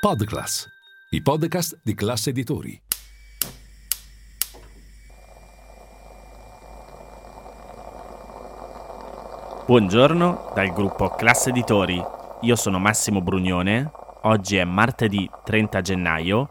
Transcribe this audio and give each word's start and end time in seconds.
Podclass, 0.00 0.66
i 1.10 1.20
podcast 1.20 1.78
di 1.82 1.94
classe 1.94 2.30
editori. 2.30 2.80
Buongiorno 9.66 10.52
dal 10.54 10.72
gruppo 10.72 11.10
Classe 11.10 11.50
Editori. 11.50 12.02
Io 12.40 12.56
sono 12.56 12.78
Massimo 12.78 13.20
Brugnone. 13.20 13.90
Oggi 14.22 14.56
è 14.56 14.64
martedì 14.64 15.28
30 15.44 15.82
gennaio 15.82 16.48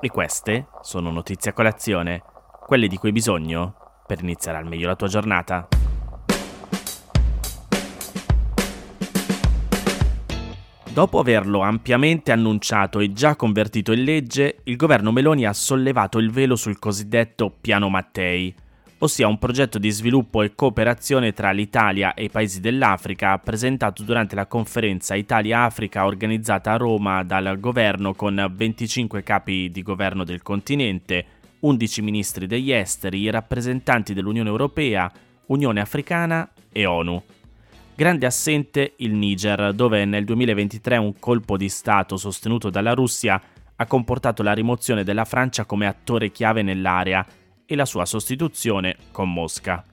e 0.00 0.08
queste 0.08 0.68
sono 0.82 1.10
notizie 1.10 1.50
a 1.50 1.54
colazione, 1.54 2.22
quelle 2.64 2.86
di 2.86 2.98
cui 2.98 3.08
hai 3.08 3.14
bisogno 3.14 3.74
per 4.06 4.20
iniziare 4.22 4.58
al 4.58 4.68
meglio 4.68 4.86
la 4.86 4.94
tua 4.94 5.08
giornata. 5.08 5.66
Dopo 10.92 11.18
averlo 11.18 11.60
ampiamente 11.60 12.32
annunciato 12.32 13.00
e 13.00 13.14
già 13.14 13.34
convertito 13.34 13.92
in 13.92 14.04
legge, 14.04 14.58
il 14.64 14.76
governo 14.76 15.10
Meloni 15.10 15.46
ha 15.46 15.54
sollevato 15.54 16.18
il 16.18 16.30
velo 16.30 16.54
sul 16.54 16.78
cosiddetto 16.78 17.50
Piano 17.58 17.88
Mattei, 17.88 18.54
ossia 18.98 19.26
un 19.26 19.38
progetto 19.38 19.78
di 19.78 19.88
sviluppo 19.88 20.42
e 20.42 20.54
cooperazione 20.54 21.32
tra 21.32 21.50
l'Italia 21.50 22.12
e 22.12 22.24
i 22.24 22.28
paesi 22.28 22.60
dell'Africa 22.60 23.38
presentato 23.38 24.02
durante 24.02 24.34
la 24.34 24.44
conferenza 24.44 25.14
Italia-Africa 25.14 26.04
organizzata 26.04 26.72
a 26.72 26.76
Roma 26.76 27.22
dal 27.22 27.58
governo 27.58 28.12
con 28.12 28.52
25 28.54 29.22
capi 29.22 29.70
di 29.70 29.82
governo 29.82 30.24
del 30.24 30.42
continente, 30.42 31.24
11 31.60 32.02
ministri 32.02 32.46
degli 32.46 32.70
esteri, 32.70 33.30
rappresentanti 33.30 34.12
dell'Unione 34.12 34.50
Europea, 34.50 35.10
Unione 35.46 35.80
Africana 35.80 36.46
e 36.70 36.84
ONU. 36.84 37.22
Grande 37.94 38.24
assente 38.24 38.94
il 38.96 39.12
Niger, 39.12 39.74
dove 39.74 40.06
nel 40.06 40.24
2023 40.24 40.96
un 40.96 41.18
colpo 41.18 41.58
di 41.58 41.68
Stato 41.68 42.16
sostenuto 42.16 42.70
dalla 42.70 42.94
Russia 42.94 43.40
ha 43.76 43.86
comportato 43.86 44.42
la 44.42 44.54
rimozione 44.54 45.04
della 45.04 45.26
Francia 45.26 45.66
come 45.66 45.86
attore 45.86 46.30
chiave 46.30 46.62
nell'area 46.62 47.24
e 47.66 47.76
la 47.76 47.84
sua 47.84 48.06
sostituzione 48.06 48.96
con 49.10 49.30
Mosca. 49.30 49.84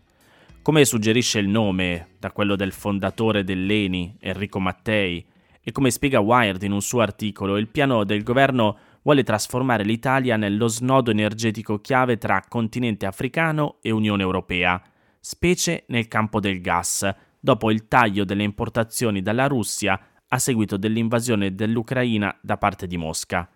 Come 0.62 0.86
suggerisce 0.86 1.40
il 1.40 1.50
nome, 1.50 2.12
da 2.20 2.32
quello 2.32 2.56
del 2.56 2.72
fondatore 2.72 3.44
dell'ENI, 3.44 4.16
Enrico 4.22 4.62
Mattei, 4.62 5.26
e 5.62 5.72
come 5.74 5.92
spiega 5.92 6.22
Wired 6.22 6.64
in 6.64 6.72
un 6.72 6.82
suo 6.82 7.02
articolo, 7.02 7.58
il 7.58 7.68
piano 7.68 8.06
del 8.06 8.24
governo 8.24 8.78
vuole 9.02 9.24
trasformare 9.24 9.84
l'Italia 9.84 10.38
nello 10.38 10.68
snodo 10.68 11.12
energetico 11.12 11.82
chiave 11.82 12.18
tra 12.18 12.42
continente 12.48 13.06
africano 13.06 13.78
e 13.82 13.92
Unione 13.92 14.24
Europea, 14.24 14.82
specie 15.20 15.84
nel 15.88 16.08
campo 16.08 16.40
del 16.40 16.62
gas, 16.62 17.14
dopo 17.40 17.72
il 17.72 17.88
taglio 17.88 18.26
delle 18.26 18.44
importazioni 18.44 19.22
dalla 19.22 19.48
Russia 19.48 20.00
a 20.28 20.38
seguito 20.38 20.78
dell'invasione 20.78 21.56
dell'Ucraina 21.56 22.38
da 22.42 22.58
parte 22.58 22.86
di 22.86 22.98
Mosca. 22.98 23.50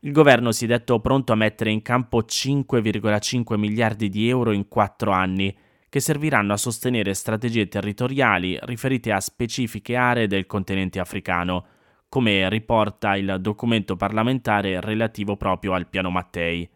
Il 0.00 0.12
governo 0.12 0.52
si 0.52 0.64
è 0.64 0.68
detto 0.68 1.00
pronto 1.00 1.32
a 1.32 1.36
mettere 1.36 1.70
in 1.70 1.80
campo 1.80 2.20
5,5 2.20 3.56
miliardi 3.56 4.10
di 4.10 4.28
euro 4.28 4.52
in 4.52 4.68
quattro 4.68 5.12
anni, 5.12 5.56
che 5.88 6.00
serviranno 6.00 6.52
a 6.52 6.58
sostenere 6.58 7.14
strategie 7.14 7.68
territoriali 7.68 8.58
riferite 8.62 9.12
a 9.12 9.20
specifiche 9.20 9.96
aree 9.96 10.26
del 10.26 10.44
continente 10.44 10.98
africano, 10.98 11.66
come 12.08 12.48
riporta 12.50 13.16
il 13.16 13.38
documento 13.40 13.96
parlamentare 13.96 14.80
relativo 14.80 15.36
proprio 15.36 15.72
al 15.72 15.88
piano 15.88 16.10
Mattei. 16.10 16.68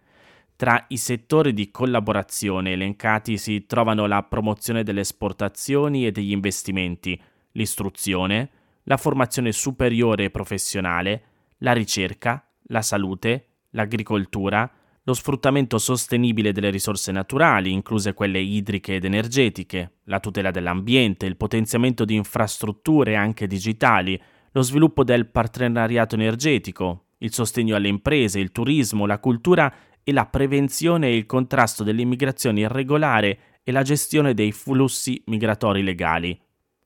Tra 0.59 0.87
i 0.89 0.97
settori 0.97 1.53
di 1.53 1.71
collaborazione 1.71 2.73
elencati 2.73 3.39
si 3.39 3.65
trovano 3.67 4.07
la 4.09 4.25
promozione 4.25 4.83
delle 4.83 5.03
esportazioni 5.03 6.05
e 6.05 6.11
degli 6.11 6.33
investimenti, 6.33 7.17
l'istruzione, 7.53 8.51
la 8.83 8.97
formazione 8.97 9.53
superiore 9.53 10.25
e 10.25 10.31
professionale, 10.31 11.23
la 11.59 11.73
ricerca, 11.73 12.45
la 12.71 12.83
salute, 12.83 13.47
l'agricoltura, 13.71 14.69
lo 15.05 15.15
sfruttamento 15.15 15.79
sostenibile 15.79 16.51
delle 16.51 16.71
risorse 16.71 17.13
naturali, 17.13 17.71
incluse 17.71 18.13
quelle 18.13 18.41
idriche 18.41 18.97
ed 18.97 19.05
energetiche, 19.05 19.99
la 20.07 20.19
tutela 20.19 20.51
dell'ambiente, 20.51 21.27
il 21.27 21.37
potenziamento 21.37 22.05
di 22.05 22.17
infrastrutture 22.17 23.15
anche 23.15 23.47
digitali, 23.47 24.21
lo 24.51 24.63
sviluppo 24.63 25.05
del 25.05 25.29
partenariato 25.29 26.17
energetico, 26.17 27.05
il 27.19 27.33
sostegno 27.33 27.77
alle 27.77 27.89
imprese, 27.89 28.41
il 28.41 28.51
turismo, 28.51 29.07
la 29.07 29.19
cultura 29.21 29.73
e 30.09 30.13
la 30.13 30.25
prevenzione 30.25 31.09
e 31.09 31.17
il 31.17 31.27
contrasto 31.27 31.85
dell'immigrazione 31.85 32.61
irregolare 32.61 33.39
e 33.63 33.71
la 33.73 33.83
gestione 33.83 34.33
dei 34.33 34.53
flussi 34.53 35.23
migratori 35.27 35.83
legali. 35.83 36.41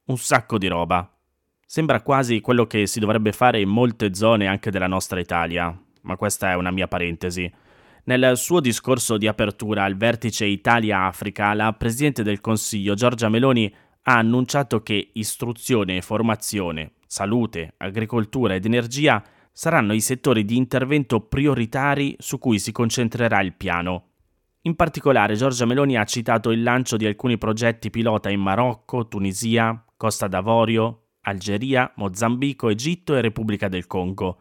Un 0.07 0.19
sacco 0.19 0.59
di 0.59 0.67
roba. 0.67 1.09
Sembra 1.65 2.03
quasi 2.03 2.41
quello 2.41 2.67
che 2.67 2.89
si 2.89 2.99
dovrebbe 2.99 3.31
fare 3.31 3.61
in 3.61 3.69
molte 3.69 4.13
zone 4.13 4.49
anche 4.49 4.73
della 4.73 4.89
nostra 4.89 5.21
Italia, 5.21 5.73
ma 6.01 6.17
questa 6.17 6.51
è 6.51 6.57
una 6.57 6.73
mia 6.73 6.89
parentesi. 6.89 7.49
Nel 8.07 8.37
suo 8.37 8.59
discorso 8.59 9.17
di 9.19 9.29
apertura 9.29 9.85
al 9.85 9.97
vertice 9.97 10.45
Italia-Africa, 10.47 11.55
la 11.55 11.73
Presidente 11.75 12.25
del 12.25 12.41
Consiglio 12.41 12.95
Giorgia 12.95 13.29
Meloni 13.29 13.73
ha 14.03 14.19
annunciato 14.19 14.83
che 14.83 15.11
istruzione, 15.13 16.03
formazione, 16.03 16.95
salute, 17.07 17.75
agricoltura 17.77 18.55
ed 18.57 18.65
energia 18.65 19.23
saranno 19.53 19.93
i 19.93 20.01
settori 20.01 20.45
di 20.45 20.57
intervento 20.57 21.21
prioritari 21.21 22.17
su 22.19 22.39
cui 22.39 22.59
si 22.59 22.73
concentrerà 22.73 23.41
il 23.43 23.55
piano. 23.55 24.09
In 24.63 24.77
particolare 24.77 25.35
Giorgia 25.35 25.67
Meloni 25.67 25.97
ha 25.97 26.05
citato 26.05 26.51
il 26.51 26.63
lancio 26.63 26.97
di 26.97 27.05
alcuni 27.05 27.37
progetti 27.37 27.91
pilota 27.91 28.31
in 28.31 28.41
Marocco, 28.41 29.09
Tunisia, 29.09 29.85
Costa 29.97 30.29
d'Avorio, 30.29 31.09
Algeria, 31.23 31.93
Mozambico, 31.97 32.69
Egitto 32.69 33.15
e 33.15 33.21
Repubblica 33.21 33.69
del 33.69 33.87
Congo. 33.87 34.39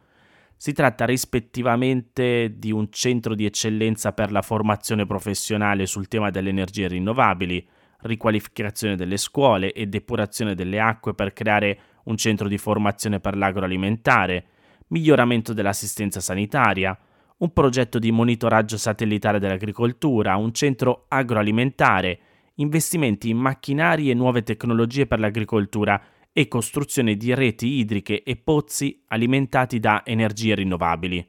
Si 0.56 0.74
tratta 0.74 1.06
rispettivamente 1.06 2.54
di 2.58 2.72
un 2.72 2.92
centro 2.92 3.34
di 3.34 3.46
eccellenza 3.46 4.14
per 4.14 4.32
la 4.32 4.44
formazione 4.44 5.08
professionale 5.08 5.88
sul 5.88 6.08
tema 6.08 6.30
delle 6.30 6.50
energie 6.50 6.88
rinnovabili, 6.88 7.68
riqualificazione 8.02 8.96
delle 8.96 9.18
scuole 9.18 9.74
e 9.74 9.88
depurazione 9.88 10.54
delle 10.54 10.80
acque 10.80 11.16
per 11.16 11.34
creare 11.34 11.80
un 12.06 12.16
centro 12.16 12.48
di 12.48 12.60
formazione 12.60 13.20
per 13.20 13.36
l'agroalimentare, 13.36 14.46
miglioramento 14.92 15.54
dell'assistenza 15.54 16.20
sanitaria, 16.20 16.98
un 17.38 17.52
progetto 17.52 18.00
di 18.00 18.12
monitoraggio 18.12 18.78
satellitare 18.78 19.40
dell'agricoltura, 19.40 20.36
un 20.36 20.54
centro 20.54 21.06
agroalimentare, 21.08 22.20
investimenti 22.56 23.30
in 23.30 23.38
macchinari 23.38 24.10
e 24.10 24.14
nuove 24.14 24.44
tecnologie 24.44 25.08
per 25.08 25.20
l'agricoltura 25.20 26.02
e 26.32 26.48
costruzione 26.48 27.16
di 27.16 27.34
reti 27.34 27.68
idriche 27.68 28.24
e 28.24 28.36
pozzi 28.38 29.04
alimentati 29.08 29.80
da 29.80 30.04
energie 30.06 30.56
rinnovabili. 30.56 31.28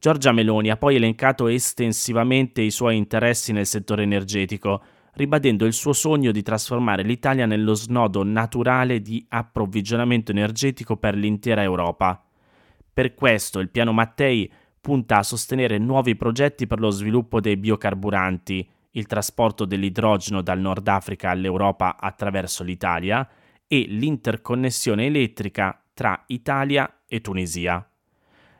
Giorgia 0.00 0.32
Meloni 0.32 0.70
ha 0.70 0.76
poi 0.76 0.96
elencato 0.96 1.48
estensivamente 1.48 2.60
i 2.60 2.70
suoi 2.70 2.96
interessi 2.96 3.52
nel 3.52 3.66
settore 3.66 4.02
energetico, 4.02 4.82
ribadendo 5.14 5.64
il 5.66 5.72
suo 5.72 5.92
sogno 5.92 6.30
di 6.30 6.42
trasformare 6.42 7.02
l'Italia 7.02 7.46
nello 7.46 7.74
snodo 7.74 8.22
naturale 8.22 9.00
di 9.00 9.24
approvvigionamento 9.28 10.30
energetico 10.30 10.96
per 10.96 11.16
l'intera 11.16 11.62
Europa. 11.62 12.27
Per 12.98 13.14
questo 13.14 13.60
il 13.60 13.68
piano 13.68 13.92
Mattei 13.92 14.52
punta 14.80 15.18
a 15.18 15.22
sostenere 15.22 15.78
nuovi 15.78 16.16
progetti 16.16 16.66
per 16.66 16.80
lo 16.80 16.90
sviluppo 16.90 17.40
dei 17.40 17.56
biocarburanti, 17.56 18.68
il 18.90 19.06
trasporto 19.06 19.64
dell'idrogeno 19.64 20.42
dal 20.42 20.58
Nord 20.58 20.88
Africa 20.88 21.30
all'Europa 21.30 21.96
attraverso 21.96 22.64
l'Italia 22.64 23.24
e 23.68 23.84
l'interconnessione 23.86 25.06
elettrica 25.06 25.80
tra 25.94 26.24
Italia 26.26 27.02
e 27.06 27.20
Tunisia. 27.20 27.88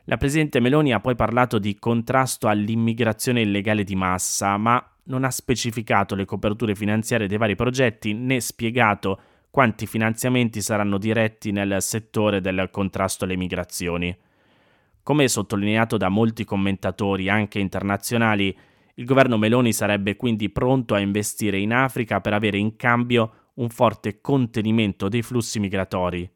La 0.05 0.15
Presidente 0.15 0.61
Meloni 0.61 0.93
ha 0.93 1.01
poi 1.01 1.15
parlato 1.15 1.59
di 1.59 1.77
contrasto 1.77 2.47
all'immigrazione 2.47 3.41
illegale 3.41 3.83
di 3.83 3.97
massa, 3.97 4.55
ma 4.55 4.81
non 5.07 5.25
ha 5.25 5.31
specificato 5.31 6.15
le 6.15 6.23
coperture 6.23 6.75
finanziarie 6.75 7.27
dei 7.27 7.37
vari 7.37 7.55
progetti 7.55 8.13
né 8.13 8.39
spiegato 8.39 9.19
quanti 9.49 9.85
finanziamenti 9.85 10.61
saranno 10.61 10.97
diretti 10.97 11.51
nel 11.51 11.81
settore 11.81 12.39
del 12.39 12.69
contrasto 12.71 13.25
alle 13.25 13.35
migrazioni. 13.35 14.17
Come 15.09 15.27
sottolineato 15.27 15.97
da 15.97 16.07
molti 16.07 16.45
commentatori 16.45 17.29
anche 17.29 17.57
internazionali, 17.57 18.55
il 18.93 19.05
governo 19.05 19.39
Meloni 19.39 19.73
sarebbe 19.73 20.15
quindi 20.15 20.51
pronto 20.51 20.93
a 20.93 20.99
investire 20.99 21.57
in 21.57 21.73
Africa 21.73 22.21
per 22.21 22.33
avere 22.33 22.59
in 22.59 22.75
cambio 22.75 23.47
un 23.55 23.69
forte 23.69 24.21
contenimento 24.21 25.09
dei 25.09 25.23
flussi 25.23 25.59
migratori. 25.59 26.29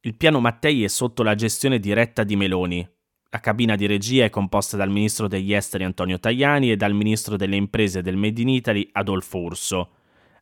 Il 0.00 0.16
piano 0.16 0.38
Mattei 0.38 0.84
è 0.84 0.88
sotto 0.88 1.22
la 1.22 1.34
gestione 1.34 1.78
diretta 1.78 2.22
di 2.22 2.36
Meloni. 2.36 2.86
La 3.30 3.40
cabina 3.40 3.74
di 3.74 3.86
regia 3.86 4.26
è 4.26 4.28
composta 4.28 4.76
dal 4.76 4.90
ministro 4.90 5.26
degli 5.26 5.54
esteri 5.54 5.84
Antonio 5.84 6.20
Tajani 6.20 6.72
e 6.72 6.76
dal 6.76 6.92
ministro 6.92 7.38
delle 7.38 7.56
imprese 7.56 8.02
del 8.02 8.18
Made 8.18 8.42
in 8.42 8.50
Italy 8.50 8.86
Adolfo 8.92 9.38
Urso. 9.38 9.90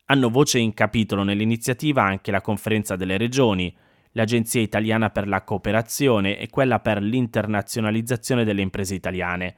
Hanno 0.07 0.29
voce 0.29 0.59
in 0.59 0.73
capitolo 0.73 1.23
nell'iniziativa 1.23 2.03
anche 2.03 2.29
la 2.29 2.41
Conferenza 2.41 2.97
delle 2.97 3.15
Regioni, 3.15 3.73
l'Agenzia 4.11 4.61
Italiana 4.61 5.09
per 5.09 5.27
la 5.27 5.43
Cooperazione 5.43 6.37
e 6.37 6.49
quella 6.49 6.79
per 6.79 7.01
l'internazionalizzazione 7.01 8.43
delle 8.43 8.61
imprese 8.61 8.95
italiane. 8.95 9.55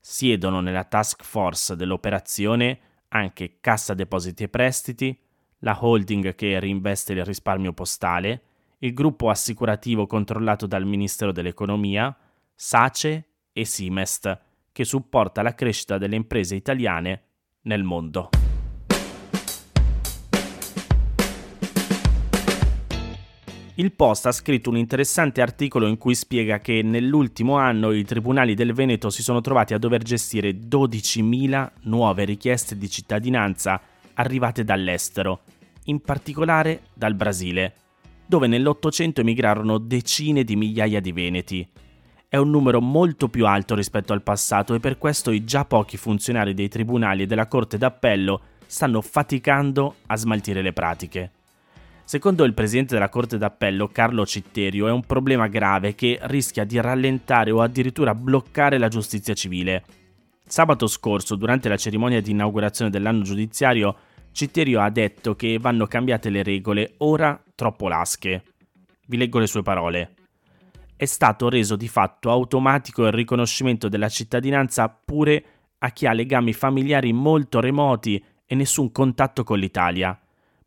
Siedono 0.00 0.60
nella 0.60 0.84
task 0.84 1.22
force 1.22 1.76
dell'operazione 1.76 2.80
anche 3.08 3.58
Cassa 3.60 3.94
Depositi 3.94 4.44
e 4.44 4.48
Prestiti, 4.48 5.18
la 5.60 5.76
holding 5.78 6.34
che 6.34 6.58
reinveste 6.58 7.12
il 7.12 7.24
risparmio 7.24 7.72
postale, 7.72 8.42
il 8.78 8.94
gruppo 8.94 9.28
assicurativo 9.28 10.06
controllato 10.06 10.66
dal 10.66 10.86
Ministero 10.86 11.32
dell'Economia, 11.32 12.16
SACE 12.54 13.28
e 13.52 13.64
Simest, 13.64 14.40
che 14.72 14.84
supporta 14.84 15.42
la 15.42 15.54
crescita 15.54 15.98
delle 15.98 16.16
imprese 16.16 16.54
italiane 16.54 17.22
nel 17.62 17.82
mondo. 17.82 18.39
Il 23.80 23.92
Post 23.92 24.26
ha 24.26 24.32
scritto 24.32 24.68
un 24.68 24.76
interessante 24.76 25.40
articolo 25.40 25.86
in 25.86 25.96
cui 25.96 26.14
spiega 26.14 26.58
che 26.58 26.82
nell'ultimo 26.82 27.56
anno 27.56 27.92
i 27.92 28.04
tribunali 28.04 28.52
del 28.52 28.74
Veneto 28.74 29.08
si 29.08 29.22
sono 29.22 29.40
trovati 29.40 29.72
a 29.72 29.78
dover 29.78 30.02
gestire 30.02 30.50
12.000 30.50 31.70
nuove 31.84 32.26
richieste 32.26 32.76
di 32.76 32.90
cittadinanza 32.90 33.80
arrivate 34.12 34.64
dall'estero, 34.64 35.40
in 35.84 36.02
particolare 36.02 36.82
dal 36.92 37.14
Brasile, 37.14 37.72
dove 38.26 38.48
nell'Ottocento 38.48 39.22
emigrarono 39.22 39.78
decine 39.78 40.44
di 40.44 40.56
migliaia 40.56 41.00
di 41.00 41.12
veneti 41.12 41.68
è 42.28 42.36
un 42.36 42.50
numero 42.50 42.82
molto 42.82 43.28
più 43.28 43.46
alto 43.46 43.74
rispetto 43.74 44.12
al 44.12 44.22
passato 44.22 44.74
e 44.74 44.78
per 44.78 44.98
questo 44.98 45.30
i 45.30 45.42
già 45.44 45.64
pochi 45.64 45.96
funzionari 45.96 46.52
dei 46.52 46.68
tribunali 46.68 47.22
e 47.22 47.26
della 47.26 47.48
Corte 47.48 47.78
d'Appello 47.78 48.42
stanno 48.66 49.00
faticando 49.00 49.94
a 50.06 50.16
smaltire 50.16 50.60
le 50.60 50.74
pratiche. 50.74 51.30
Secondo 52.10 52.42
il 52.42 52.54
presidente 52.54 52.94
della 52.94 53.08
Corte 53.08 53.38
d'Appello, 53.38 53.86
Carlo 53.86 54.26
Citterio, 54.26 54.88
è 54.88 54.90
un 54.90 55.04
problema 55.04 55.46
grave 55.46 55.94
che 55.94 56.18
rischia 56.22 56.64
di 56.64 56.80
rallentare 56.80 57.52
o 57.52 57.60
addirittura 57.60 58.16
bloccare 58.16 58.78
la 58.78 58.88
giustizia 58.88 59.32
civile. 59.32 59.84
Sabato 60.44 60.88
scorso, 60.88 61.36
durante 61.36 61.68
la 61.68 61.76
cerimonia 61.76 62.20
di 62.20 62.32
inaugurazione 62.32 62.90
dell'anno 62.90 63.22
giudiziario, 63.22 63.94
Citterio 64.32 64.80
ha 64.80 64.90
detto 64.90 65.36
che 65.36 65.58
vanno 65.60 65.86
cambiate 65.86 66.30
le 66.30 66.42
regole, 66.42 66.94
ora 66.96 67.40
troppo 67.54 67.86
lasche. 67.86 68.42
Vi 69.06 69.16
leggo 69.16 69.38
le 69.38 69.46
sue 69.46 69.62
parole 69.62 70.14
è 70.96 71.04
stato 71.04 71.48
reso 71.48 71.76
di 71.76 71.88
fatto 71.88 72.30
automatico 72.30 73.06
il 73.06 73.12
riconoscimento 73.12 73.88
della 73.88 74.08
cittadinanza 74.08 74.88
pure 74.88 75.44
a 75.78 75.90
chi 75.92 76.06
ha 76.06 76.12
legami 76.12 76.52
familiari 76.52 77.12
molto 77.12 77.60
remoti 77.60 78.22
e 78.44 78.54
nessun 78.56 78.90
contatto 78.90 79.44
con 79.44 79.60
l'Italia. 79.60 80.20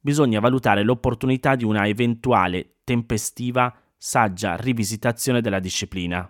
Bisogna 0.06 0.42
valutare 0.42 0.84
l'opportunità 0.84 1.56
di 1.56 1.64
una 1.64 1.88
eventuale, 1.88 2.80
tempestiva, 2.84 3.74
saggia 3.96 4.58
rivisitazione 4.58 5.40
della 5.40 5.62
disciplina. 5.62 6.30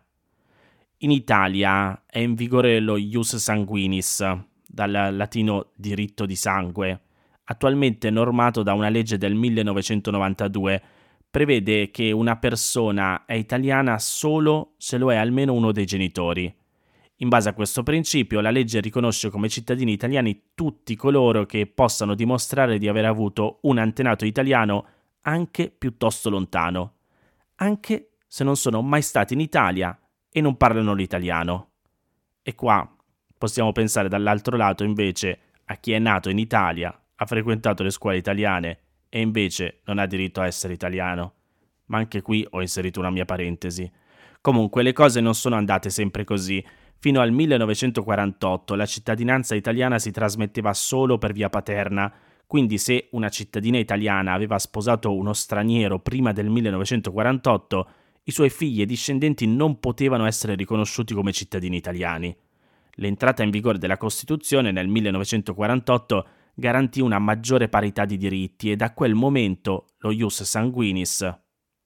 In 0.97 1.09
Italia 1.09 2.03
è 2.05 2.19
in 2.19 2.35
vigore 2.35 2.79
lo 2.79 2.97
ius 2.97 3.35
sanguinis, 3.37 4.23
dal 4.63 5.15
latino 5.15 5.71
diritto 5.75 6.27
di 6.27 6.35
sangue, 6.35 7.01
attualmente 7.45 8.11
normato 8.11 8.61
da 8.61 8.73
una 8.73 8.89
legge 8.89 9.17
del 9.17 9.33
1992 9.33 10.83
prevede 11.31 11.89
che 11.89 12.11
una 12.11 12.37
persona 12.37 13.25
è 13.25 13.33
italiana 13.33 13.97
solo 13.97 14.75
se 14.77 14.99
lo 14.99 15.11
è 15.11 15.15
almeno 15.15 15.51
uno 15.53 15.71
dei 15.71 15.85
genitori. 15.85 16.55
In 17.17 17.29
base 17.29 17.49
a 17.49 17.53
questo 17.53 17.83
principio, 17.83 18.41
la 18.41 18.49
legge 18.49 18.81
riconosce 18.81 19.29
come 19.29 19.49
cittadini 19.49 19.91
italiani 19.91 20.49
tutti 20.55 20.95
coloro 20.95 21.45
che 21.45 21.67
possano 21.67 22.15
dimostrare 22.15 22.77
di 22.77 22.87
aver 22.87 23.05
avuto 23.05 23.59
un 23.63 23.77
antenato 23.77 24.25
italiano 24.25 24.87
anche 25.21 25.69
piuttosto 25.69 26.29
lontano, 26.29 26.95
anche 27.55 28.15
se 28.27 28.43
non 28.43 28.55
sono 28.55 28.81
mai 28.81 29.01
stati 29.01 29.33
in 29.33 29.39
Italia 29.39 29.97
e 30.29 30.41
non 30.41 30.57
parlano 30.57 30.93
l'italiano. 30.93 31.69
E 32.41 32.55
qua 32.55 32.93
possiamo 33.37 33.71
pensare 33.71 34.09
dall'altro 34.09 34.57
lato 34.57 34.83
invece 34.83 35.39
a 35.65 35.75
chi 35.75 35.93
è 35.93 35.99
nato 35.99 36.29
in 36.29 36.39
Italia, 36.39 36.97
ha 37.15 37.25
frequentato 37.25 37.83
le 37.83 37.91
scuole 37.91 38.17
italiane 38.17 38.79
e 39.07 39.21
invece 39.21 39.81
non 39.85 39.99
ha 39.99 40.05
diritto 40.05 40.41
a 40.41 40.47
essere 40.47 40.73
italiano. 40.73 41.33
Ma 41.85 41.99
anche 41.99 42.21
qui 42.21 42.45
ho 42.49 42.61
inserito 42.61 42.99
una 42.99 43.11
mia 43.11 43.25
parentesi. 43.25 43.89
Comunque 44.41 44.83
le 44.83 44.91
cose 44.91 45.21
non 45.21 45.35
sono 45.35 45.55
andate 45.55 45.89
sempre 45.89 46.23
così. 46.23 46.63
Fino 47.03 47.19
al 47.19 47.33
1948 47.33 48.75
la 48.75 48.85
cittadinanza 48.85 49.55
italiana 49.55 49.99
si 49.99 50.09
trasmetteva 50.09 50.73
solo 50.73 51.17
per 51.17 51.33
via 51.33 51.49
paterna, 51.49 52.09
quindi 52.47 52.77
se 52.77 53.09
una 53.11 53.27
cittadina 53.27 53.77
italiana 53.77 54.31
aveva 54.31 54.57
sposato 54.57 55.13
uno 55.13 55.33
straniero 55.33 55.99
prima 55.99 56.31
del 56.31 56.47
1948, 56.47 57.89
i 58.23 58.31
suoi 58.31 58.49
figli 58.49 58.79
e 58.79 58.85
discendenti 58.85 59.45
non 59.45 59.81
potevano 59.81 60.25
essere 60.25 60.55
riconosciuti 60.55 61.13
come 61.13 61.33
cittadini 61.33 61.75
italiani. 61.75 62.33
L'entrata 62.91 63.43
in 63.43 63.49
vigore 63.49 63.79
della 63.79 63.97
Costituzione 63.97 64.71
nel 64.71 64.87
1948 64.87 66.27
garantì 66.53 67.01
una 67.01 67.19
maggiore 67.19 67.67
parità 67.67 68.05
di 68.05 68.15
diritti 68.15 68.71
e 68.71 68.77
da 68.77 68.93
quel 68.93 69.13
momento 69.13 69.87
lo 69.97 70.11
ius 70.11 70.43
sanguinis, 70.43 71.39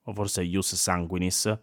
o 0.04 0.14
forse 0.14 0.44
ius 0.44 0.76
sanguinis, 0.76 1.60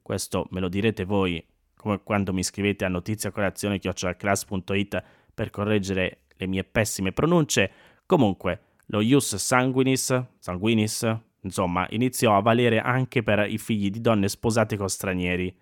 questo 0.00 0.46
me 0.50 0.60
lo 0.60 0.68
direte 0.68 1.04
voi, 1.04 1.44
come 1.82 2.00
quando 2.02 2.32
mi 2.32 2.42
scrivete 2.42 2.86
a 2.86 2.88
notiziacolazione.it 2.88 5.02
per 5.34 5.50
correggere 5.50 6.20
le 6.36 6.46
mie 6.46 6.64
pessime 6.64 7.12
pronunce, 7.12 7.70
comunque 8.06 8.60
lo 8.86 9.00
ius 9.00 9.36
sanguinis, 9.36 10.22
sanguinis, 10.38 11.16
insomma, 11.40 11.86
iniziò 11.90 12.36
a 12.36 12.40
valere 12.40 12.78
anche 12.78 13.22
per 13.22 13.50
i 13.50 13.58
figli 13.58 13.90
di 13.90 14.00
donne 14.00 14.28
sposate 14.28 14.76
con 14.76 14.88
stranieri. 14.88 15.54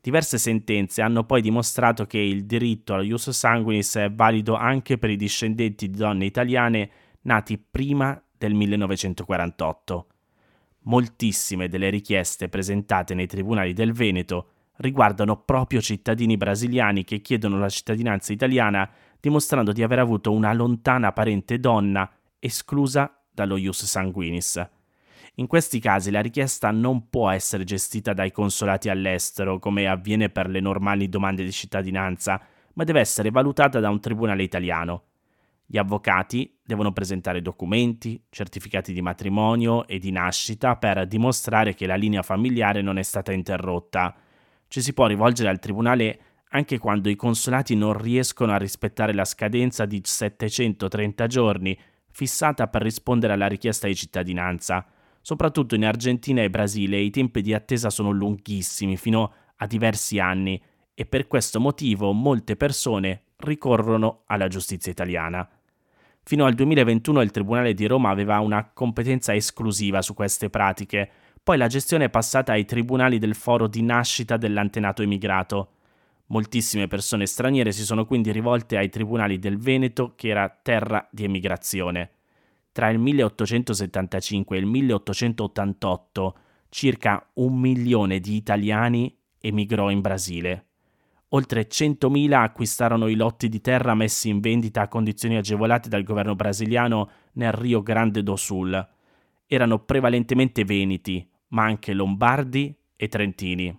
Diverse 0.00 0.36
sentenze 0.36 1.00
hanno 1.00 1.24
poi 1.24 1.40
dimostrato 1.40 2.06
che 2.06 2.18
il 2.18 2.44
diritto 2.44 2.94
allo 2.94 3.04
ius 3.04 3.30
sanguinis 3.30 3.96
è 3.96 4.10
valido 4.10 4.54
anche 4.54 4.98
per 4.98 5.10
i 5.10 5.16
discendenti 5.16 5.88
di 5.88 5.96
donne 5.96 6.24
italiane 6.24 6.90
nati 7.22 7.56
prima 7.58 8.20
del 8.36 8.54
1948. 8.54 10.06
Moltissime 10.84 11.68
delle 11.68 11.90
richieste 11.90 12.48
presentate 12.48 13.14
nei 13.14 13.28
tribunali 13.28 13.72
del 13.72 13.92
Veneto 13.92 14.48
riguardano 14.82 15.42
proprio 15.42 15.80
cittadini 15.80 16.36
brasiliani 16.36 17.04
che 17.04 17.20
chiedono 17.20 17.58
la 17.58 17.68
cittadinanza 17.68 18.32
italiana 18.32 18.88
dimostrando 19.18 19.72
di 19.72 19.82
aver 19.82 20.00
avuto 20.00 20.32
una 20.32 20.52
lontana 20.52 21.12
parente 21.12 21.58
donna 21.58 22.10
esclusa 22.38 23.16
dallo 23.32 23.56
ius 23.56 23.84
sanguinis. 23.84 24.68
In 25.36 25.46
questi 25.46 25.78
casi 25.78 26.10
la 26.10 26.20
richiesta 26.20 26.70
non 26.70 27.08
può 27.08 27.30
essere 27.30 27.64
gestita 27.64 28.12
dai 28.12 28.32
consolati 28.32 28.90
all'estero, 28.90 29.58
come 29.58 29.88
avviene 29.88 30.28
per 30.28 30.48
le 30.48 30.60
normali 30.60 31.08
domande 31.08 31.42
di 31.42 31.52
cittadinanza, 31.52 32.38
ma 32.74 32.84
deve 32.84 33.00
essere 33.00 33.30
valutata 33.30 33.80
da 33.80 33.88
un 33.88 34.00
tribunale 34.00 34.42
italiano. 34.42 35.04
Gli 35.64 35.78
avvocati 35.78 36.58
devono 36.62 36.92
presentare 36.92 37.40
documenti, 37.40 38.22
certificati 38.28 38.92
di 38.92 39.00
matrimonio 39.00 39.86
e 39.86 39.98
di 39.98 40.10
nascita 40.10 40.76
per 40.76 41.06
dimostrare 41.06 41.74
che 41.74 41.86
la 41.86 41.94
linea 41.94 42.20
familiare 42.20 42.82
non 42.82 42.98
è 42.98 43.02
stata 43.02 43.32
interrotta. 43.32 44.14
Ci 44.72 44.80
si 44.80 44.94
può 44.94 45.04
rivolgere 45.04 45.50
al 45.50 45.58
tribunale 45.58 46.20
anche 46.52 46.78
quando 46.78 47.10
i 47.10 47.14
consolati 47.14 47.74
non 47.74 47.92
riescono 47.92 48.52
a 48.52 48.56
rispettare 48.56 49.12
la 49.12 49.26
scadenza 49.26 49.84
di 49.84 50.00
730 50.02 51.26
giorni 51.26 51.78
fissata 52.10 52.68
per 52.68 52.80
rispondere 52.80 53.34
alla 53.34 53.48
richiesta 53.48 53.86
di 53.86 53.94
cittadinanza. 53.94 54.86
Soprattutto 55.20 55.74
in 55.74 55.84
Argentina 55.84 56.40
e 56.40 56.48
Brasile 56.48 56.96
i 56.96 57.10
tempi 57.10 57.42
di 57.42 57.52
attesa 57.52 57.90
sono 57.90 58.12
lunghissimi, 58.12 58.96
fino 58.96 59.34
a 59.56 59.66
diversi 59.66 60.18
anni, 60.18 60.58
e 60.94 61.04
per 61.04 61.26
questo 61.26 61.60
motivo 61.60 62.12
molte 62.12 62.56
persone 62.56 63.24
ricorrono 63.36 64.22
alla 64.24 64.48
giustizia 64.48 64.90
italiana. 64.90 65.46
Fino 66.24 66.46
al 66.46 66.54
2021 66.54 67.20
il 67.20 67.30
Tribunale 67.30 67.74
di 67.74 67.86
Roma 67.86 68.08
aveva 68.08 68.40
una 68.40 68.70
competenza 68.72 69.34
esclusiva 69.34 70.00
su 70.00 70.14
queste 70.14 70.48
pratiche, 70.48 71.10
poi 71.42 71.56
la 71.56 71.66
gestione 71.66 72.04
è 72.04 72.10
passata 72.10 72.52
ai 72.52 72.64
tribunali 72.64 73.18
del 73.18 73.34
foro 73.34 73.66
di 73.66 73.82
nascita 73.82 74.36
dell'antenato 74.36 75.02
emigrato. 75.02 75.70
Moltissime 76.26 76.86
persone 76.86 77.26
straniere 77.26 77.72
si 77.72 77.82
sono 77.84 78.06
quindi 78.06 78.30
rivolte 78.30 78.76
ai 78.76 78.88
tribunali 78.88 79.38
del 79.38 79.58
Veneto, 79.58 80.14
che 80.14 80.28
era 80.28 80.48
terra 80.62 81.06
di 81.10 81.24
emigrazione. 81.24 82.10
Tra 82.70 82.88
il 82.88 82.98
1875 82.98 84.56
e 84.56 84.60
il 84.60 84.66
1888 84.66 86.36
circa 86.68 87.28
un 87.34 87.58
milione 87.58 88.20
di 88.20 88.36
italiani 88.36 89.14
emigrò 89.38 89.90
in 89.90 90.00
Brasile. 90.00 90.66
Oltre 91.34 91.66
100.000 91.66 92.32
acquistarono 92.32 93.08
i 93.08 93.14
lotti 93.14 93.48
di 93.48 93.60
terra 93.60 93.94
messi 93.94 94.28
in 94.28 94.40
vendita 94.40 94.82
a 94.82 94.88
condizioni 94.88 95.36
agevolate 95.36 95.88
dal 95.88 96.02
governo 96.02 96.34
brasiliano 96.34 97.10
nel 97.32 97.52
Rio 97.52 97.82
Grande 97.82 98.22
do 98.22 98.36
Sul. 98.36 98.88
Erano 99.46 99.78
prevalentemente 99.80 100.64
veneti, 100.64 101.28
ma 101.52 101.64
anche 101.64 101.92
lombardi 101.92 102.74
e 102.96 103.08
trentini. 103.08 103.76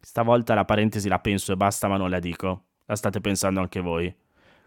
Stavolta 0.00 0.54
la 0.54 0.64
parentesi 0.64 1.08
la 1.08 1.18
penso 1.18 1.52
e 1.52 1.56
basta, 1.56 1.88
ma 1.88 1.96
non 1.96 2.10
la 2.10 2.20
dico. 2.20 2.66
La 2.86 2.94
state 2.94 3.20
pensando 3.20 3.60
anche 3.60 3.80
voi. 3.80 4.14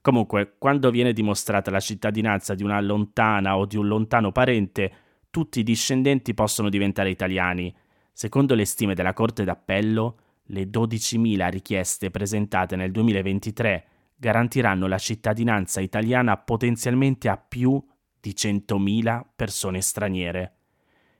Comunque, 0.02 0.56
quando 0.58 0.92
viene 0.92 1.14
dimostrata 1.14 1.72
la 1.72 1.80
cittadinanza 1.80 2.56
di 2.56 2.64
una 2.64 2.80
lontana 2.82 3.58
o 3.58 3.66
di 3.66 3.78
un 3.78 3.88
lontano 3.88 4.32
parente, 4.32 4.92
tutti 5.30 5.60
i 5.60 5.64
discendenti 5.64 6.34
possono 6.34 6.70
diventare 6.70 7.10
italiani. 7.10 7.74
Secondo 8.12 8.56
le 8.56 8.66
stime 8.66 8.96
della 8.96 9.14
Corte 9.14 9.44
d'Appello, 9.44 10.18
le 10.44 10.64
12.000 10.66 11.50
richieste 11.50 12.12
presentate 12.12 12.76
nel 12.76 12.92
2023 12.92 13.86
garantiranno 14.16 14.88
la 14.88 14.98
cittadinanza 14.98 15.80
italiana 15.80 16.36
potenzialmente 16.38 17.30
a 17.30 17.38
più 17.38 17.82
di 18.20 18.32
100.000 18.32 19.22
persone 19.36 19.82
straniere. 19.82 20.59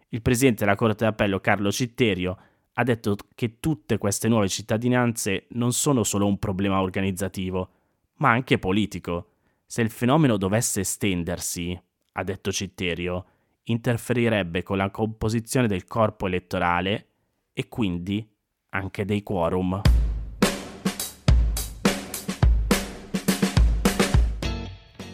Il 0.10 0.22
presidente 0.22 0.64
della 0.64 0.76
Corte 0.76 1.06
d'Appello 1.06 1.40
Carlo 1.40 1.72
Citterio 1.72 2.38
ha 2.74 2.84
detto 2.84 3.16
che 3.36 3.60
tutte 3.60 3.98
queste 3.98 4.28
nuove 4.28 4.48
cittadinanze 4.48 5.46
non 5.50 5.72
sono 5.72 6.04
solo 6.04 6.26
un 6.26 6.40
problema 6.40 6.82
organizzativo, 6.82 7.70
ma 8.16 8.32
anche 8.32 8.58
politico. 8.58 9.34
Se 9.66 9.82
il 9.82 9.92
fenomeno 9.92 10.38
dovesse 10.38 10.80
estendersi, 10.80 11.80
ha 12.14 12.24
detto 12.24 12.52
Citterio, 12.52 13.26
interferirebbe 13.64 14.64
con 14.64 14.78
la 14.78 14.90
composizione 14.90 15.68
del 15.68 15.86
corpo 15.86 16.26
elettorale 16.26 17.08
e 17.54 17.68
quindi 17.68 18.28
anche 18.70 19.06
dei 19.06 19.22
quorum. 19.22 19.82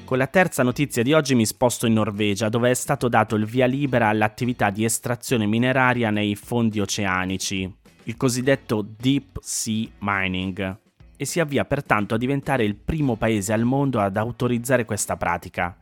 Con 0.05 0.19
la 0.19 0.27
terza 0.27 0.61
notizia 0.61 1.01
di 1.01 1.13
oggi 1.13 1.33
mi 1.33 1.47
sposto 1.47 1.87
in 1.87 1.93
Norvegia, 1.93 2.47
dove 2.47 2.69
è 2.69 2.75
stato 2.75 3.07
dato 3.07 3.33
il 3.33 3.45
via 3.45 3.65
libera 3.65 4.07
all'attività 4.07 4.69
di 4.69 4.83
estrazione 4.83 5.47
mineraria 5.47 6.11
nei 6.11 6.35
fondi 6.35 6.79
oceanici, 6.79 7.75
il 8.03 8.15
cosiddetto 8.15 8.85
Deep 8.87 9.39
Sea 9.41 9.87
Mining, 10.01 10.77
e 11.17 11.25
si 11.25 11.39
avvia 11.39 11.65
pertanto 11.65 12.13
a 12.13 12.19
diventare 12.19 12.63
il 12.63 12.75
primo 12.75 13.15
paese 13.15 13.51
al 13.51 13.63
mondo 13.63 13.99
ad 13.99 14.15
autorizzare 14.15 14.85
questa 14.85 15.17
pratica. 15.17 15.75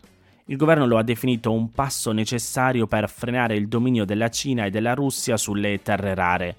Il 0.45 0.55
governo 0.55 0.87
lo 0.87 0.97
ha 0.97 1.03
definito 1.03 1.51
un 1.51 1.71
passo 1.71 2.13
necessario 2.13 2.87
per 2.87 3.09
frenare 3.09 3.57
il 3.57 3.67
dominio 3.67 4.05
della 4.05 4.29
Cina 4.29 4.63
e 4.63 4.69
della 4.69 4.93
Russia 4.93 5.35
sulle 5.35 5.81
terre 5.81 6.15
rare. 6.15 6.55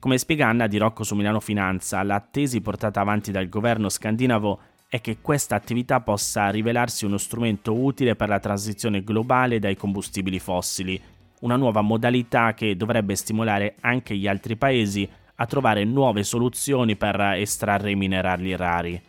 Come 0.00 0.18
spiega 0.18 0.48
Anna 0.48 0.66
di 0.66 0.78
Rocco 0.78 1.04
su 1.04 1.14
Milano 1.14 1.38
Finanza, 1.38 2.02
la 2.02 2.20
tesi 2.20 2.60
portata 2.60 3.00
avanti 3.00 3.30
dal 3.30 3.48
governo 3.48 3.88
scandinavo 3.88 4.60
è 4.88 5.02
che 5.02 5.18
questa 5.20 5.54
attività 5.54 6.00
possa 6.00 6.48
rivelarsi 6.48 7.04
uno 7.04 7.18
strumento 7.18 7.74
utile 7.74 8.16
per 8.16 8.28
la 8.28 8.40
transizione 8.40 9.04
globale 9.04 9.58
dai 9.58 9.76
combustibili 9.76 10.38
fossili, 10.38 11.00
una 11.40 11.56
nuova 11.56 11.82
modalità 11.82 12.54
che 12.54 12.74
dovrebbe 12.74 13.14
stimolare 13.14 13.76
anche 13.80 14.16
gli 14.16 14.26
altri 14.26 14.56
paesi 14.56 15.06
a 15.40 15.46
trovare 15.46 15.84
nuove 15.84 16.24
soluzioni 16.24 16.96
per 16.96 17.20
estrarre 17.36 17.90
i 17.90 17.96
minerali 17.96 18.56
rari. 18.56 19.00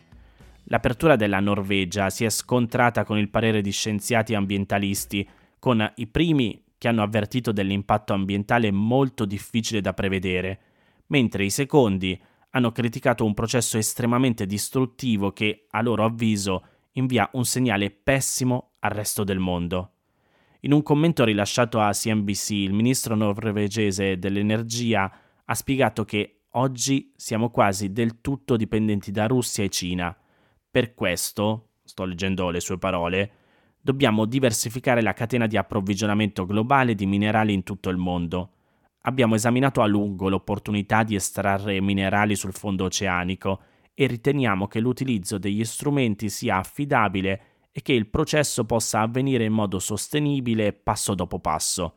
L'apertura 0.64 1.16
della 1.16 1.40
Norvegia 1.40 2.10
si 2.10 2.24
è 2.24 2.30
scontrata 2.30 3.04
con 3.04 3.18
il 3.18 3.30
parere 3.30 3.62
di 3.62 3.72
scienziati 3.72 4.34
ambientalisti, 4.34 5.26
con 5.58 5.92
i 5.96 6.06
primi 6.06 6.62
che 6.76 6.88
hanno 6.88 7.02
avvertito 7.02 7.52
dell'impatto 7.52 8.12
ambientale 8.12 8.70
molto 8.70 9.24
difficile 9.24 9.80
da 9.80 9.94
prevedere, 9.94 10.58
mentre 11.06 11.44
i 11.44 11.50
secondi 11.50 12.20
hanno 12.50 12.72
criticato 12.72 13.24
un 13.24 13.34
processo 13.34 13.78
estremamente 13.78 14.46
distruttivo 14.46 15.32
che, 15.32 15.66
a 15.70 15.82
loro 15.82 16.04
avviso, 16.04 16.64
invia 16.92 17.28
un 17.34 17.44
segnale 17.44 17.90
pessimo 17.90 18.72
al 18.80 18.90
resto 18.90 19.24
del 19.24 19.38
mondo. 19.38 19.92
In 20.60 20.72
un 20.72 20.82
commento 20.82 21.24
rilasciato 21.24 21.80
a 21.80 21.92
CNBC, 21.92 22.50
il 22.50 22.72
ministro 22.72 23.14
norvegese 23.14 24.18
dell'energia 24.18 25.10
ha 25.44 25.54
spiegato 25.54 26.04
che 26.04 26.42
oggi 26.50 27.12
siamo 27.16 27.50
quasi 27.50 27.92
del 27.92 28.20
tutto 28.20 28.56
dipendenti 28.56 29.10
da 29.10 29.26
Russia 29.26 29.64
e 29.64 29.68
Cina. 29.68 30.14
Per 30.70 30.94
questo, 30.94 31.70
sto 31.84 32.04
leggendo 32.04 32.50
le 32.50 32.60
sue 32.60 32.78
parole, 32.78 33.32
dobbiamo 33.80 34.26
diversificare 34.26 35.00
la 35.00 35.14
catena 35.14 35.46
di 35.46 35.56
approvvigionamento 35.56 36.44
globale 36.44 36.94
di 36.94 37.06
minerali 37.06 37.54
in 37.54 37.62
tutto 37.62 37.88
il 37.88 37.96
mondo 37.96 38.54
Abbiamo 39.02 39.34
esaminato 39.34 39.80
a 39.80 39.86
lungo 39.86 40.28
l'opportunità 40.28 41.02
di 41.02 41.14
estrarre 41.14 41.80
minerali 41.80 42.36
sul 42.36 42.52
fondo 42.52 42.84
oceanico 42.84 43.60
e 43.94 44.06
riteniamo 44.06 44.66
che 44.66 44.80
l'utilizzo 44.80 45.38
degli 45.38 45.64
strumenti 45.64 46.28
sia 46.28 46.56
affidabile 46.56 47.42
e 47.72 47.80
che 47.80 47.92
il 47.92 48.08
processo 48.08 48.64
possa 48.64 49.00
avvenire 49.00 49.44
in 49.44 49.52
modo 49.52 49.78
sostenibile 49.78 50.72
passo 50.72 51.14
dopo 51.14 51.38
passo. 51.38 51.94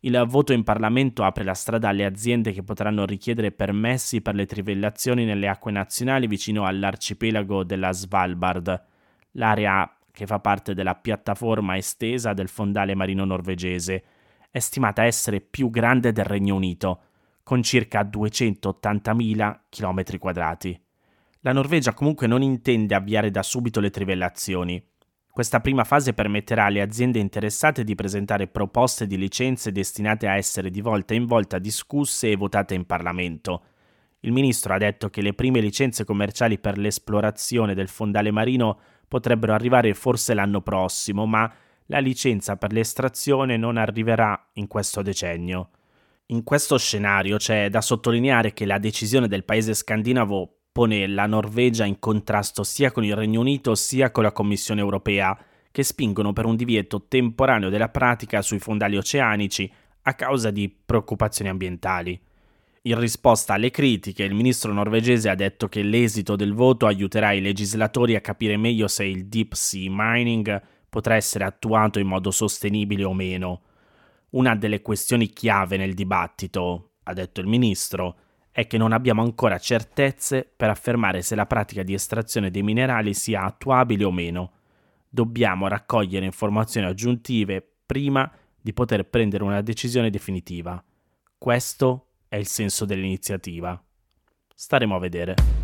Il 0.00 0.22
voto 0.28 0.52
in 0.52 0.64
Parlamento 0.64 1.22
apre 1.22 1.44
la 1.44 1.54
strada 1.54 1.88
alle 1.88 2.04
aziende 2.04 2.52
che 2.52 2.62
potranno 2.62 3.06
richiedere 3.06 3.52
permessi 3.52 4.20
per 4.20 4.34
le 4.34 4.44
trivellazioni 4.44 5.24
nelle 5.24 5.48
acque 5.48 5.72
nazionali 5.72 6.26
vicino 6.26 6.66
all'arcipelago 6.66 7.64
della 7.64 7.92
Svalbard, 7.92 8.84
l'area 9.32 9.98
che 10.10 10.26
fa 10.26 10.40
parte 10.40 10.74
della 10.74 10.94
piattaforma 10.94 11.76
estesa 11.76 12.34
del 12.34 12.48
fondale 12.48 12.94
marino 12.94 13.24
norvegese, 13.24 14.04
è 14.54 14.60
stimata 14.60 15.02
essere 15.02 15.40
più 15.40 15.68
grande 15.68 16.12
del 16.12 16.26
Regno 16.26 16.54
Unito, 16.54 17.00
con 17.42 17.60
circa 17.60 18.02
280.000 18.02 19.58
km2. 19.68 20.80
La 21.40 21.52
Norvegia 21.52 21.92
comunque 21.92 22.28
non 22.28 22.40
intende 22.40 22.94
avviare 22.94 23.32
da 23.32 23.42
subito 23.42 23.80
le 23.80 23.90
trivellazioni. 23.90 24.80
Questa 25.28 25.58
prima 25.58 25.82
fase 25.82 26.12
permetterà 26.12 26.66
alle 26.66 26.82
aziende 26.82 27.18
interessate 27.18 27.82
di 27.82 27.96
presentare 27.96 28.46
proposte 28.46 29.08
di 29.08 29.18
licenze 29.18 29.72
destinate 29.72 30.28
a 30.28 30.36
essere 30.36 30.70
di 30.70 30.80
volta 30.80 31.14
in 31.14 31.26
volta 31.26 31.58
discusse 31.58 32.30
e 32.30 32.36
votate 32.36 32.74
in 32.74 32.86
Parlamento. 32.86 33.64
Il 34.20 34.30
ministro 34.30 34.72
ha 34.72 34.78
detto 34.78 35.10
che 35.10 35.20
le 35.20 35.34
prime 35.34 35.58
licenze 35.58 36.04
commerciali 36.04 36.60
per 36.60 36.78
l'esplorazione 36.78 37.74
del 37.74 37.88
fondale 37.88 38.30
marino 38.30 38.78
potrebbero 39.08 39.52
arrivare 39.52 39.94
forse 39.94 40.32
l'anno 40.32 40.60
prossimo, 40.60 41.26
ma 41.26 41.52
la 41.86 41.98
licenza 41.98 42.56
per 42.56 42.72
l'estrazione 42.72 43.56
non 43.56 43.76
arriverà 43.76 44.50
in 44.54 44.66
questo 44.66 45.02
decennio. 45.02 45.70
In 46.28 46.42
questo 46.42 46.78
scenario 46.78 47.36
c'è 47.36 47.68
da 47.68 47.82
sottolineare 47.82 48.54
che 48.54 48.64
la 48.64 48.78
decisione 48.78 49.28
del 49.28 49.44
paese 49.44 49.74
scandinavo 49.74 50.60
pone 50.72 51.06
la 51.06 51.26
Norvegia 51.26 51.84
in 51.84 51.98
contrasto 51.98 52.64
sia 52.64 52.90
con 52.90 53.04
il 53.04 53.14
Regno 53.14 53.40
Unito 53.40 53.74
sia 53.74 54.10
con 54.10 54.22
la 54.22 54.32
Commissione 54.32 54.80
europea, 54.80 55.38
che 55.70 55.82
spingono 55.82 56.32
per 56.32 56.46
un 56.46 56.56
divieto 56.56 57.06
temporaneo 57.06 57.68
della 57.68 57.90
pratica 57.90 58.40
sui 58.42 58.58
fondali 58.58 58.96
oceanici 58.96 59.70
a 60.02 60.14
causa 60.14 60.50
di 60.50 60.68
preoccupazioni 60.68 61.50
ambientali. 61.50 62.18
In 62.82 62.98
risposta 62.98 63.54
alle 63.54 63.70
critiche, 63.70 64.24
il 64.24 64.34
ministro 64.34 64.72
norvegese 64.72 65.28
ha 65.30 65.34
detto 65.34 65.68
che 65.68 65.82
l'esito 65.82 66.36
del 66.36 66.52
voto 66.52 66.86
aiuterà 66.86 67.32
i 67.32 67.40
legislatori 67.40 68.14
a 68.14 68.20
capire 68.20 68.56
meglio 68.56 68.88
se 68.88 69.04
il 69.04 69.26
deep 69.26 69.54
sea 69.54 69.88
mining 69.90 70.62
potrà 70.94 71.16
essere 71.16 71.42
attuato 71.42 71.98
in 71.98 72.06
modo 72.06 72.30
sostenibile 72.30 73.02
o 73.02 73.12
meno. 73.12 73.62
Una 74.30 74.54
delle 74.54 74.80
questioni 74.80 75.26
chiave 75.26 75.76
nel 75.76 75.92
dibattito, 75.92 76.92
ha 77.02 77.12
detto 77.12 77.40
il 77.40 77.48
ministro, 77.48 78.16
è 78.52 78.68
che 78.68 78.78
non 78.78 78.92
abbiamo 78.92 79.20
ancora 79.20 79.58
certezze 79.58 80.48
per 80.56 80.70
affermare 80.70 81.20
se 81.22 81.34
la 81.34 81.46
pratica 81.46 81.82
di 81.82 81.94
estrazione 81.94 82.48
dei 82.52 82.62
minerali 82.62 83.12
sia 83.12 83.42
attuabile 83.42 84.04
o 84.04 84.12
meno. 84.12 84.52
Dobbiamo 85.08 85.66
raccogliere 85.66 86.26
informazioni 86.26 86.86
aggiuntive 86.86 87.68
prima 87.84 88.30
di 88.60 88.72
poter 88.72 89.04
prendere 89.08 89.42
una 89.42 89.62
decisione 89.62 90.10
definitiva. 90.10 90.80
Questo 91.36 92.10
è 92.28 92.36
il 92.36 92.46
senso 92.46 92.84
dell'iniziativa. 92.84 93.82
Staremo 94.54 94.94
a 94.94 95.00
vedere. 95.00 95.63